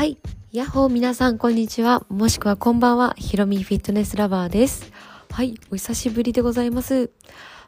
[0.00, 0.16] はい。
[0.50, 2.06] やっほー皆さんこんにちは。
[2.08, 3.14] もしくはこんばんは。
[3.18, 4.90] ひろみフィットネスラバーです。
[5.30, 5.60] はい。
[5.70, 7.10] お久しぶりでございます。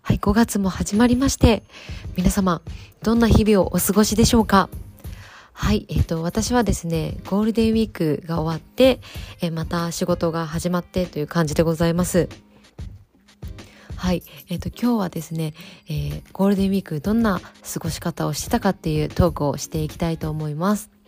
[0.00, 0.16] はい。
[0.16, 1.62] 5月も始まりまして、
[2.16, 2.62] 皆様、
[3.02, 4.70] どんな日々をお過ごしでしょうか？
[5.52, 5.84] はい。
[5.90, 9.02] えっ、ー、と、私はですね、ゴールデンウィークが終わって、
[9.42, 12.30] え、また仕事が始まってという感じでございます。
[13.94, 14.22] はい。
[14.48, 15.52] えっ、と、今日はですね、
[15.86, 17.42] えー、ゴールデンウィークどんな
[17.74, 21.01] 過ごし方をしてたかっていうトークをしていきたいと思います。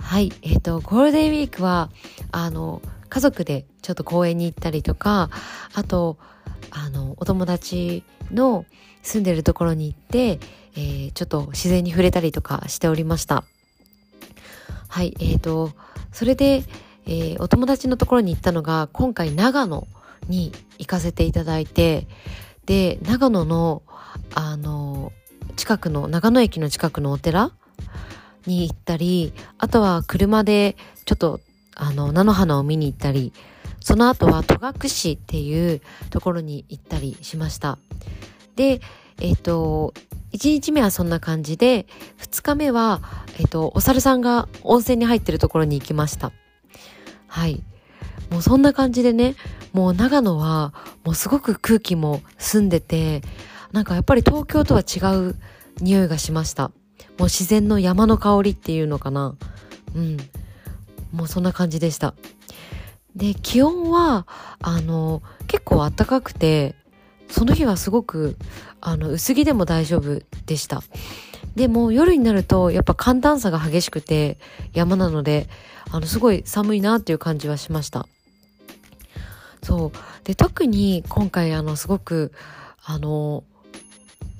[0.00, 0.32] はい。
[0.42, 1.90] えっ、ー、と、ゴールデンウィークは、
[2.32, 5.30] あの、家族でちょっと公園に行ったりとか、
[5.74, 6.18] あと、
[6.70, 8.64] あの、お友達の
[9.02, 10.40] 住んでるところに行って、
[10.76, 13.44] えー、ちょっと自然に触れたりとかしておりました。
[14.88, 15.16] はい。
[15.20, 15.72] えっ、ー、と、
[16.12, 16.64] それで、
[17.06, 19.86] えー、お友達のところに行ったのが、今回長野
[20.28, 22.06] に行かせていただいて、
[22.66, 23.82] で、長野の、
[24.34, 25.12] あの、
[25.56, 27.52] 近くの、長野駅の近くのお寺
[28.46, 31.40] に行ったり、あとは車でちょっと
[31.74, 33.32] あの菜の花を見に行ったり、
[33.80, 37.78] その後は戸隠っていうところに行ったりしました。
[38.56, 38.80] で、
[39.20, 39.94] えっ、ー、と、
[40.32, 41.86] 1日目はそんな感じで、
[42.18, 43.00] 2日目は、
[43.38, 46.32] えっ、ー、と、お猿さんが温泉に入ってるところに行きました。
[47.26, 47.62] はい。
[48.30, 49.34] もうそんな感じでね、
[49.72, 50.72] もう長野は
[51.04, 53.22] もうすごく空気も澄んでて、
[53.72, 55.36] なんかやっぱり東京とは違う
[55.80, 56.70] 匂いがしました。
[57.20, 59.36] もう自然の山の香りっていうのかな。
[59.94, 60.16] うん。
[61.12, 62.14] もうそんな感じでした。
[63.14, 64.26] で、気温は、
[64.62, 66.74] あの、結構暖かくて、
[67.28, 68.38] その日はすごく、
[68.80, 70.82] あの、薄着でも大丈夫でした。
[71.56, 74.38] でも夜になるとやっぱ寒暖差が激しくて
[74.72, 75.48] 山なので
[75.90, 78.06] あのすごい寒いなっていう感じはしました
[79.62, 79.92] そう
[80.24, 82.32] で特に今回あのすごく
[82.84, 83.42] あの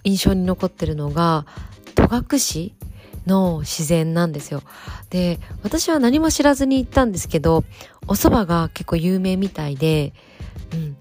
[0.05, 1.47] 印象に残ってるのが
[2.11, 2.73] 戸隠
[3.27, 4.63] の自然なんですよ。
[5.11, 7.65] で、私は何も知らずに行ったんですけど、
[8.09, 10.13] お蕎麦が結構有名みたいで、
[10.73, 10.97] うん。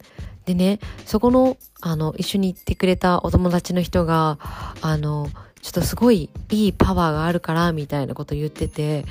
[0.46, 4.38] でね、そこの、あの、一緒に行ってくれたお友達の人が、
[4.82, 5.30] あの、
[5.62, 9.06] ちょっとすごいいいパワーがあるから、みたいなこと言ってて、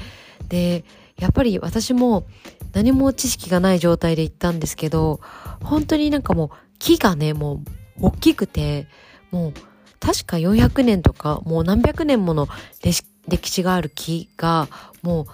[0.49, 0.85] で、
[1.19, 2.27] やっぱり私も
[2.73, 5.21] 何も知識がない状態で行ったんですけど、
[5.63, 7.63] 本当になんかもう木がね、も
[8.01, 8.87] う大きくて、
[9.31, 9.53] もう
[10.01, 12.49] 確か400年とかもう何百年もの
[12.83, 14.69] 歴史がある木が
[15.03, 15.27] も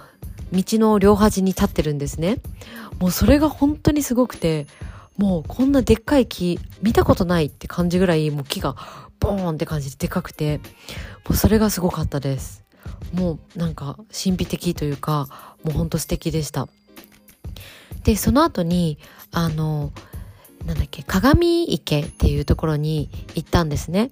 [0.53, 2.39] う道の両端に立ってるんですね。
[2.99, 4.67] もうそれが本当にすごくて
[5.17, 8.77] もうこんなでっかい木見たことないって感じぐらいもう木が
[9.21, 10.59] ボーンって感じででかくて
[11.29, 12.65] もうそれがすごかったです。
[13.13, 15.29] もうなんか神秘的というか
[15.63, 16.69] もうほんと素敵でした。
[18.03, 18.99] でその後に
[19.33, 19.93] あの
[20.67, 24.11] なんだっけ鏡池っていうところに行ったんですね。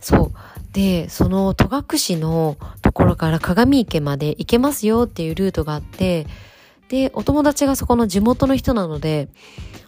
[0.00, 0.72] そう。
[0.72, 6.26] で、その戸隠のところから鏡池まで行けますよっていうルートがあって、
[6.88, 9.28] で、お友達がそこの地元の人なので、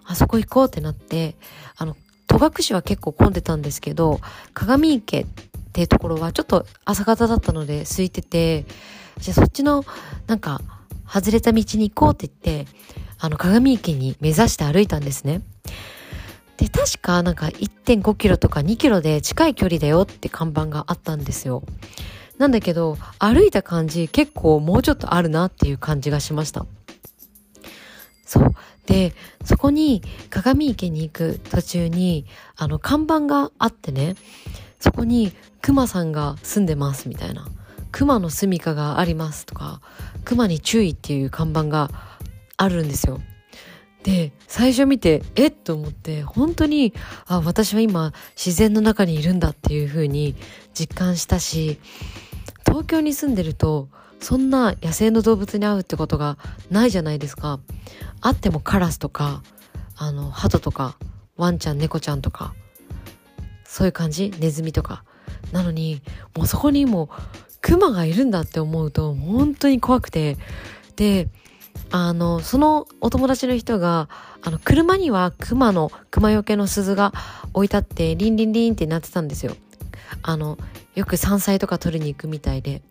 [0.04, 1.36] あそこ行こうってなって、
[1.76, 2.36] あの、戸
[2.70, 4.20] 隠は結構混んでたんですけど、
[4.54, 5.26] 鏡池っ
[5.72, 8.66] ていうところはちょっと朝方だったので空いてて、
[9.18, 9.84] じゃあそっちの
[10.26, 10.60] なんか
[11.06, 12.72] 外れた道に行こうって言って、
[13.22, 15.42] あの鏡池に目指して歩いたんですね。
[16.56, 21.62] で、確かなんか1.5キロとか2キロで近い距離だよって看板があったんですよ。
[22.38, 26.66] なんだけど、歩いた感じ結構もうちょっとあるなっていう感じがしました。
[28.26, 28.54] そう。
[28.86, 34.16] で、そこに鏡池に行く途中に、あの、看板があってね、
[34.80, 37.46] そこに熊さんが住んでますみたいな。
[37.92, 39.80] 熊の住処がありますとか、
[40.24, 41.90] 熊に注意っていう看板が
[42.62, 43.20] あるんですよ。
[44.04, 45.50] で最初見てえっ？
[45.52, 46.92] と思って本当に
[47.26, 50.34] あ私は今自然の中にいるんだっていう風に
[50.74, 51.78] 実感したし
[52.66, 56.36] 東京に住んでるとそんな野生の動物に会うってことが
[56.70, 57.60] ないじゃないですか。
[58.20, 59.42] 会ってもカラスとか
[59.96, 60.96] あの鳩とか
[61.36, 62.54] ワンちゃん猫ちゃんとか
[63.64, 64.32] そういう感じ？
[64.38, 65.04] ネズミとか。
[65.52, 66.02] なのに
[66.36, 67.08] もうそこにも
[67.60, 70.36] クマがいるんだって思うと本当に怖くて。
[70.96, 71.28] で
[71.90, 74.08] あの、そのお友達の人が、
[74.42, 77.12] あの、車には熊の、熊よけの鈴が
[77.52, 79.56] 置いてあって、リンリンリンってなってたんですよ。
[80.22, 80.58] あの、
[80.94, 82.82] よく山菜とか取りに行くみたいで。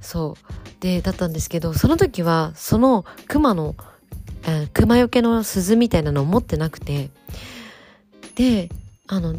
[0.00, 0.82] そう。
[0.82, 3.76] で、だったんですけど、その時は、その熊の、
[4.44, 7.10] えー、熊よけの鈴みたいなのを持ってなくて、
[8.34, 8.68] で、
[9.06, 9.36] あの、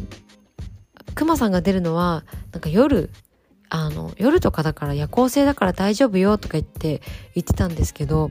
[1.14, 3.10] 熊さんが出るのは、なんか夜
[3.76, 7.02] あの、夜とかだから夜行性だから大丈夫よとか言って
[7.34, 8.30] 言ってたんですけど、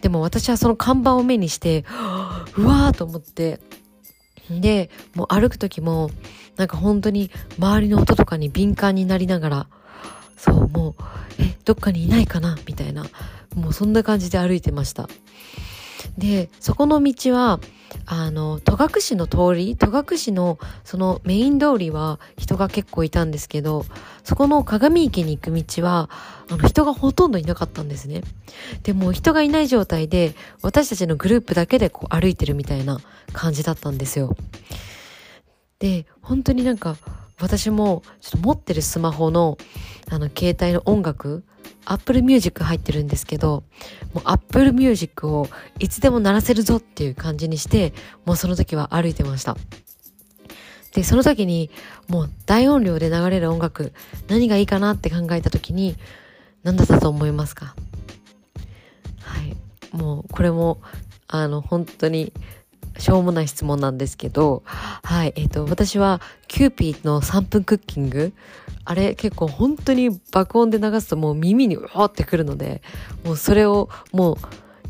[0.00, 1.84] でも私はその看板を目にして、
[2.56, 3.58] うわーと思って、
[4.48, 6.12] で、もう歩く時も、
[6.56, 9.66] なんか本当に周りの音とかに敏感になりながら、
[10.36, 10.94] そう、もう、
[11.40, 13.06] え、どっかにいないかなみたいな
[13.54, 15.08] もうそんな感じで歩いてました。
[16.18, 17.60] でそこの道は
[18.06, 23.84] あの戸隠の通り戸隠のそのメイン通りは人が結構いたんですけど
[24.24, 26.08] そこの鏡池に行く道は
[26.48, 28.22] あの人がほとんどいなかったんですね。
[28.82, 33.00] でも人がいない状態で私たちのグループだけでこう歩いてるみたいな
[33.32, 34.36] 感じだったんですよ。
[35.78, 36.96] で本当になんか
[37.40, 39.58] 私もちょっと持ってるスマホの
[40.10, 41.44] あの携帯の音楽
[41.92, 43.64] Apple Music 入ってるんですけど
[44.14, 45.48] もう Apple Music を
[45.78, 47.92] いつでも鳴らせるぞっていう感じにして
[48.24, 49.56] もうその時は歩いてました。
[50.92, 51.70] でその時に
[52.08, 53.92] もう大音量で流れる音楽
[54.28, 55.96] 何がいいかなって考えた時に
[56.62, 57.74] 何だったと思いますか？
[59.20, 59.56] はい。
[59.96, 60.80] もうこれも
[61.28, 62.32] あの本当に
[62.98, 68.32] しょうもない質問なんですけど、はい、えっ、ー、と、私はキューピーの3分クッキング、
[68.84, 72.82] あれ結構本当に爆音で流すともう耳にうわってくるので、
[73.24, 74.36] もうそれをもう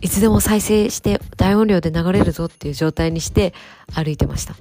[0.03, 3.53] いつでも再生して大音量で流れるぞっていう状態にして
[3.95, 4.55] 歩いてました。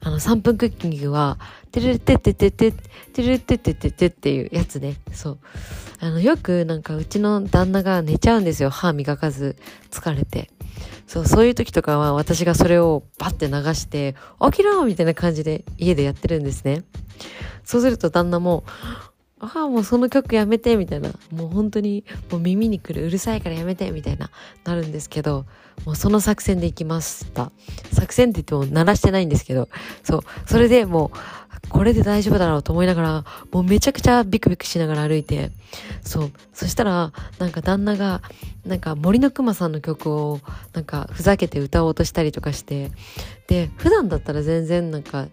[0.00, 1.38] あの3分クッキングは、
[1.70, 4.96] てるてててて、てるててててっていうやつね。
[5.12, 5.38] そう。
[6.00, 8.70] あの、よくなんかうちの旦那が寝ちゃうんですよ。
[8.70, 9.56] 歯磨かず
[9.90, 10.50] 疲れて。
[11.06, 16.84] そう、そういう時とかは私がそれをバッて流して、起きろみたいな感じで家でやってるんですね。
[17.64, 18.64] そうすると旦那も、
[19.40, 21.10] ああ、もうその曲やめて、みたいな。
[21.32, 24.30] もう本当に、もう耳に来るうるさいからやめて、みたいな、
[24.64, 25.46] なるんですけど、
[25.84, 27.52] もうその作戦で行きました。
[27.92, 29.68] 作戦って言っても鳴らしてないんですけど、
[30.02, 30.20] そう。
[30.46, 31.18] それでもう、
[31.68, 35.50] これで大丈夫だろうと思いながら、もうめちゃくちゃビクビクしながら歩いて、
[36.02, 36.32] そう。
[36.52, 38.22] そしたら、なんか旦那が、
[38.64, 40.40] なんか森の熊さんの曲を、
[40.72, 42.90] なんかふざけて歌おうとしたりとかして、
[43.48, 45.26] で、普段だったら全然なんか、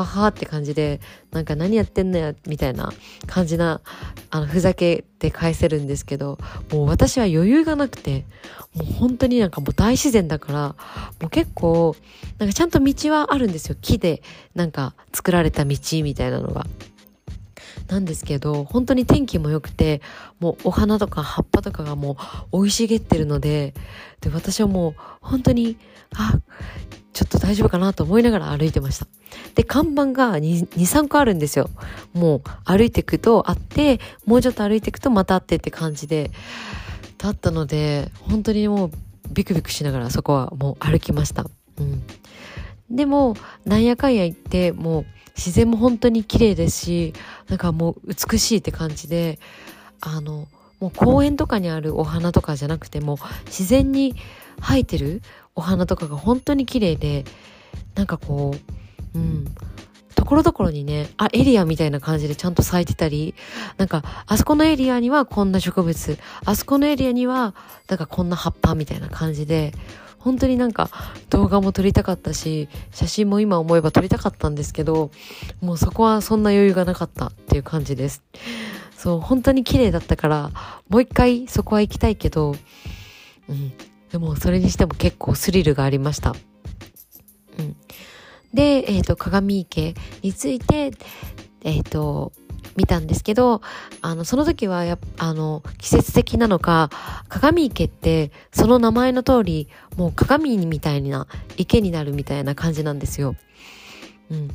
[0.00, 1.00] あはーって感じで、
[1.30, 2.92] なんか何やってんのや、みたいな
[3.26, 3.80] 感じな、
[4.30, 6.38] あの、ふざけて返せるんですけど、
[6.70, 8.24] もう私は余裕がなくて、
[8.74, 10.68] もう本当になんかもう大自然だから、
[11.20, 11.96] もう結構、
[12.38, 13.76] なんかちゃんと道はあるんですよ。
[13.80, 14.22] 木で
[14.54, 16.66] なんか作られた道みたいなのが。
[17.88, 20.00] なんですけど、本当に天気も良くて、
[20.40, 22.16] もうお花とか葉っぱとかがも
[22.52, 23.74] う生い茂ってるので、
[24.20, 25.76] で、私はもう本当に、
[26.14, 26.40] あ、
[27.24, 29.06] ちょっと大丈夫かなと思いながら歩いてました。
[29.54, 31.70] で、看板が2、2 3個あるんですよ。
[32.12, 36.30] もう歩いていくとあって、もうちょっと歩いていくとまたあってって感じで、
[37.18, 38.90] だったので、本当にもう
[39.32, 41.46] ビクビクしながらそこはもう歩きました。
[41.78, 42.02] うん。
[42.90, 47.14] でも、なんやかんや言って、もう自然も本当に綺麗ですし、
[47.48, 49.38] なんかもう美しいって感じで、
[50.00, 50.48] あの、
[50.80, 54.16] もう公園とかにあるお花とかじゃなくても、自然に
[54.60, 55.22] 生えてる
[55.54, 57.24] お花とかが本当に綺麗で、
[57.94, 58.54] なんかこ
[59.14, 59.44] う、うん、
[60.14, 63.34] ところどころにね、あ、エリアみたいな感じでちゃんと咲いてたり、
[63.76, 67.54] なんか、あそこのエリアにはこんな植物、あそこのエリアには、
[67.88, 69.72] なんかこんな葉っぱみたいな感じで、
[70.18, 70.88] 本当になんか
[71.30, 75.10] 動画も撮りたかったし、写真も今思えば撮りたかったんですけど、
[75.60, 78.22] もうそこはそんな余裕がなかったっていう感じです。
[78.96, 80.50] そう、本当に綺麗だったから、
[80.88, 82.54] もう一回そこは行きたいけど、
[83.48, 83.72] うん。
[84.12, 86.34] でもそれにしても結構スリルがありました。
[87.58, 87.76] うん。
[88.52, 90.92] で、えっ、ー、と、鏡池について、
[91.62, 92.32] えっ、ー、と、
[92.76, 93.62] 見たんですけど、
[94.02, 96.90] あの、その時はやあの、季節的なのか、
[97.28, 101.26] 鏡池って、その名前の通り、もう鏡みたいな
[101.56, 103.34] 池になるみたいな感じなんですよ。
[104.30, 104.48] うん。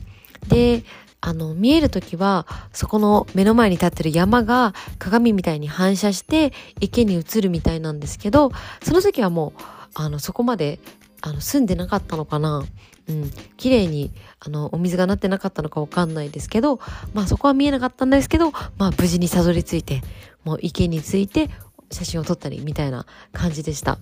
[0.50, 0.84] で、
[1.20, 8.52] あの、見える時は、そこの目の前に立ってる山が鏡みたいに反射して池に映るみたいなんですけど、
[8.84, 9.62] その時はもう、
[9.96, 10.80] あの、そこまで、
[11.22, 12.64] あの、住んでなかったのかな。
[13.10, 16.80] うん、綺麗にあのお水がなってなかったのかわかんないですけど、
[17.14, 20.02] まあそこは見えなかったんですけど、まあ無事にたどり着いて、
[20.44, 21.50] もう池について
[21.90, 23.98] 写真を撮ったりみたいな感じでした。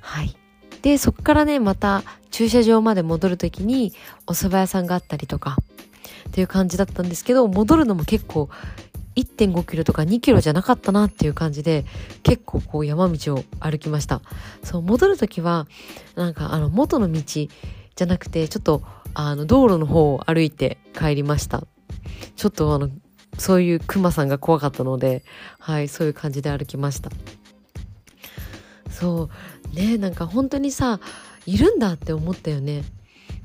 [0.00, 0.45] はい。
[0.86, 3.92] で、そこからね、また駐車場まで戻るときに
[4.28, 5.56] お蕎麦屋さんがあったりとか
[6.28, 8.48] っていう感じだったんですけど、戻るのも結構
[9.16, 11.84] 1.5キロとか2キロじゃなかったなっていう感じで
[12.22, 14.22] 結構こう山道を歩きました。
[14.62, 15.66] そう戻る時は
[16.14, 21.64] なんかあの元の道じゃなくてちょっとあの道路の方を歩いて帰りました。
[22.36, 22.90] ちょっとあの
[23.38, 25.24] そういうクマさんが怖かったので
[25.58, 27.10] はいそういう感じで歩きました。
[28.98, 29.28] そ
[29.72, 31.00] うねなんか本当にさ
[31.44, 32.82] いるんだって思ったよね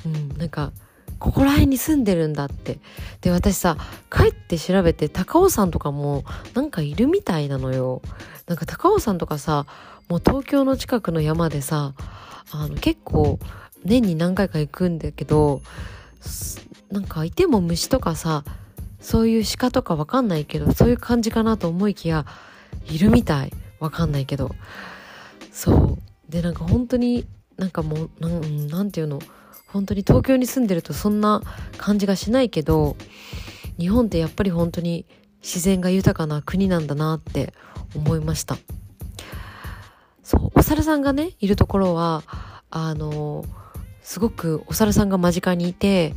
[0.05, 0.71] うんなんか
[1.19, 2.79] ここら辺に住んでるんだって。
[3.21, 3.77] で、私さ、
[4.09, 6.23] 帰って調べて高尾山とかも
[6.55, 8.01] なんかいるみたいなのよ。
[8.47, 9.67] なんか高尾山とかさ、
[10.09, 11.93] もう東京の近くの山でさ、
[12.51, 13.37] あの結構
[13.85, 15.61] 年に何回か行くんだけど、
[16.89, 18.43] なんかいても虫とかさ、
[18.99, 22.25] そういう鹿とかわかんないけど、そういう感じかなと思いきや、
[22.89, 23.53] いるみたい。
[23.79, 24.55] わかんないけど。
[25.51, 25.97] そ
[26.29, 26.31] う。
[26.31, 27.25] で、なんか本当に
[27.57, 29.19] なんかもう、なん、なんていうの、
[29.67, 31.41] 本当に東京に住んでるとそんな
[31.77, 32.95] 感じがしないけど、
[33.77, 35.05] 日本ってやっぱり本当に
[35.41, 37.53] 自然が豊かな国なんだなって
[37.95, 38.57] 思いました。
[40.23, 42.23] そう、お猿さんがね、いるところは、
[42.69, 43.45] あの、
[44.01, 46.15] すごくお猿さんが間近にいて、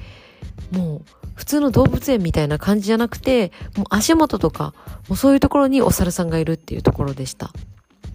[0.71, 1.03] もう
[1.35, 4.75] 普通の動物園みたいな感じじゃなくて、もう足元とか、
[5.09, 7.53] もうそういうところにお猿さんがいるっていうところでした。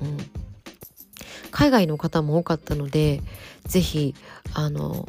[0.02, 0.18] うん。
[1.52, 3.22] 海外の方も多かったので、
[3.66, 4.16] ぜひ、
[4.54, 5.08] あの、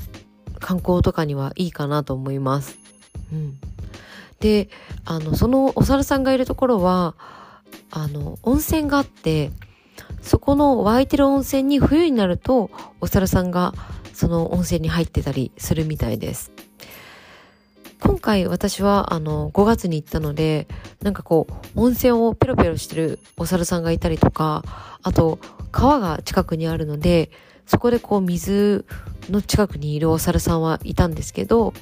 [0.59, 2.79] 観光とかにはいいかなと思います。
[3.33, 3.59] うん。
[4.41, 4.69] で、
[5.05, 7.15] あの、そのお猿さんがいるところは、
[7.91, 9.51] あの、温泉があって、
[10.23, 12.71] そこの湧いてる温泉に冬になると
[13.01, 13.75] お猿さんが
[14.13, 16.53] その温泉に入ってたりするみたいです。
[18.01, 20.67] 今回私はあの5月に行ったので
[21.03, 24.65] なんかこう温泉をペロペロしてるお猿さんがいたりとか
[25.03, 25.39] あと
[25.71, 27.31] 川が近くにあるので
[27.67, 28.85] そこでこう水
[29.29, 31.73] の近くにいるお猿さんはいたんですけど、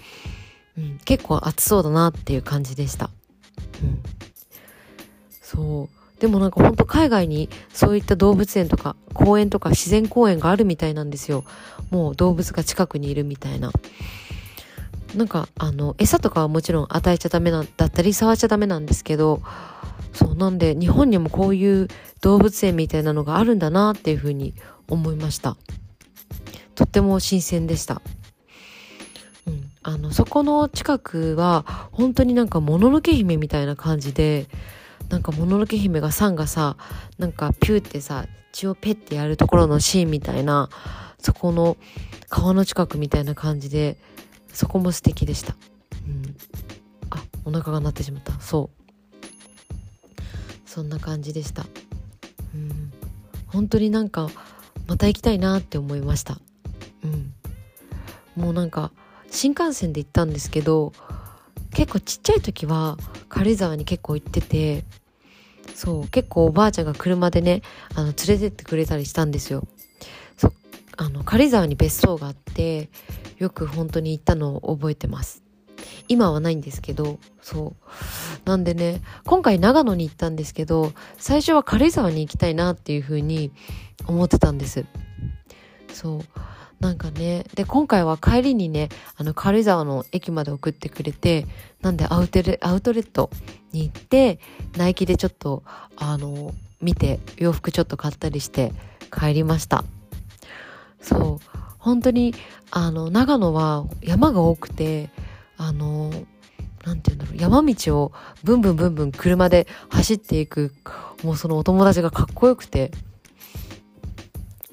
[0.77, 3.11] うん、結構暑そうだなっていう感じでした。
[3.83, 4.03] うん、
[5.31, 11.45] そうでもなんかほんと海外にそういった動物園とか公園とか自然公園があるみたいなんですよ。
[11.91, 13.71] もう動物が近くにいるみたいな。
[15.15, 19.41] なんかあの餌とかはもちろん与えちゃダメなだったり触っちゃダメなんですけど
[20.13, 21.89] そうなんで日本にもこういう
[22.21, 24.55] 動物園みたいなのがあるんだなっていうふうに
[24.89, 25.57] 思いました
[26.75, 28.03] とっても新鮮でした、
[29.47, 34.47] うん、あのそこの近くは本当になんかもののけ姫みたいな感じで
[35.09, 36.77] なんかもののけ姫がさんがさ
[37.19, 40.69] なんかピューってさ血をペッてやるところのシーンみたいな
[41.21, 41.77] そこの
[42.29, 43.99] 川の近くみたいな感じで
[44.53, 45.55] そこも素敵でした。
[46.07, 46.37] うん。
[47.11, 48.33] あ、お腹が鳴ってしまった。
[48.41, 48.78] そう。
[50.79, 51.67] そんな感じでした。
[52.55, 52.93] うん。
[53.49, 54.31] 本当になんか、
[54.87, 56.39] また行きたいなって思いました。
[57.03, 57.35] うん。
[58.41, 58.93] もうなんか、
[59.29, 60.93] 新幹線で行ったんですけど、
[61.75, 62.97] 結構ちっちゃい時は
[63.29, 64.85] 軽井沢に結構行ってて、
[65.75, 67.63] そう、結構おばあちゃんが車でね、
[67.97, 69.67] あの、連れてってくれたりしたんですよ。
[70.37, 70.53] そ、
[70.97, 72.89] あの、軽井沢に別荘があって、
[73.39, 75.43] よく本当に行ったのを覚えてます。
[76.09, 77.75] 今はないんですけど、そ
[78.47, 78.49] う。
[78.49, 83.53] なんでね、今回長野に行ったんですけど、最初は軽井沢に行きたいなっていう風に
[84.07, 84.85] 思ってたんです。
[85.93, 86.21] そう。
[86.81, 91.47] なんかね、で、今回は帰りにね、あの、軽井沢の駅まで送ってくれて、
[91.83, 93.31] なんでアウトレアウトレット
[93.73, 94.39] に行って、
[94.77, 95.63] ナイキでちょっと、
[95.97, 98.73] あの、見て、洋服ちょっと買ったりして
[99.13, 99.85] 帰りました。
[101.01, 101.59] そう。
[101.79, 102.35] 本当に
[102.71, 105.11] あの長野は山が多くて
[105.59, 106.11] あの
[106.87, 108.13] なんて言うんだろう山道を
[108.45, 110.73] ブンブンブンブン車で走っていく
[111.23, 112.93] もうそのお友達がかっこよくて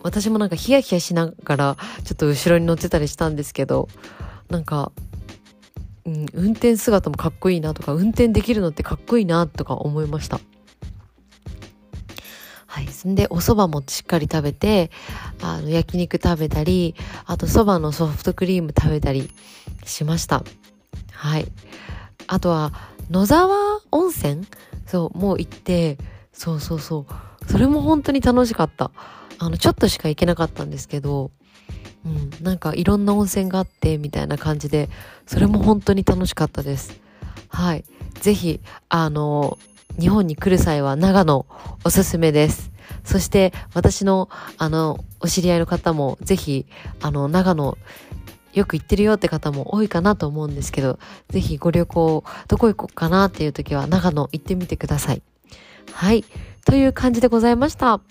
[0.01, 3.89] 私もなんかヒヤヒヤしながらちょっと後ろに乗ってたりしたんですけど
[4.49, 4.91] なんか、
[6.05, 10.39] うん、運転姿もかっこいいなとか運転できるのってかっこいいなとか思いました。
[12.67, 12.87] はい。
[13.07, 14.91] んで、お蕎麦もしっかり食べて、
[15.41, 16.93] あの、焼肉食べたり、
[17.25, 19.31] あと蕎麦のソフトクリーム食べたり
[19.85, 20.43] しました。
[21.15, 21.51] はい。
[22.27, 22.73] あとは、
[23.09, 24.45] 野沢温泉？
[24.85, 25.97] そう、もう行って、
[26.33, 27.51] そうそうそう。
[27.51, 28.91] それも本当に楽しかった。
[29.39, 31.31] あの、ちょっとしか行けなかったんですけど、
[32.05, 34.89] うん、なんかいろんな温泉があってみたいな感じで、
[35.25, 36.99] それも本当に楽しかったです。
[37.49, 37.85] はい。
[38.21, 39.57] ぜひ、あの、
[39.99, 41.45] 日本に来る際は長野
[41.83, 42.71] おすすめです。
[43.03, 46.65] そして私のあのお知り合いの方もぜひ
[47.01, 47.77] あの長野
[48.55, 50.97] よく行ってるよって方も多いかなと思うんですけど、
[51.29, 55.21] ぜひご旅行どこ行こうかなっていう時は長野行ってみてください。
[55.91, 56.25] はい。
[56.65, 58.01] という感じでございました。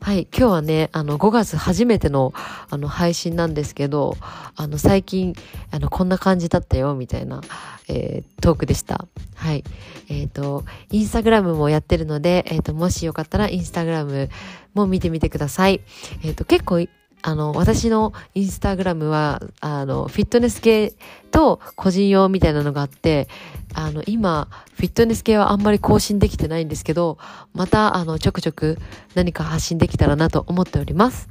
[0.00, 0.26] はい。
[0.36, 2.32] 今日はね、あの、5月初めての、
[2.68, 4.16] あの、配信なんですけど、
[4.56, 5.34] あの、最近、
[5.70, 7.40] あの、こんな感じだったよ、みたいな、
[7.86, 9.06] えー、トークでした。
[9.36, 9.62] はい。
[10.08, 14.28] えっ、ー、と、インスタグラムもやってるので、えっ、ー、と、もしよかったらインスタグラム
[14.74, 15.80] も見てみてください。
[16.24, 16.84] えっ、と、結構
[17.22, 20.94] あの、私のインスタグラムは、あの、フィットネス系
[21.30, 23.28] と個人用みたいなのがあって、
[23.74, 27.18] あの、今、フィットネス系はあんまり更新できてないんですけど、
[27.52, 28.78] また、あの、ちょくちょく
[29.14, 31.28] 何か発信できたらなと思っております。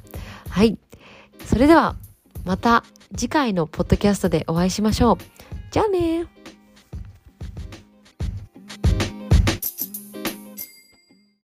[0.49, 0.77] はい。
[1.45, 1.95] それでは、
[2.45, 2.83] また
[3.15, 5.17] 次回のポッドキャストでお会いしましょう。
[5.71, 6.25] じゃあね